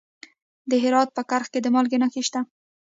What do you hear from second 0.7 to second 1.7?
هرات په کرخ کې د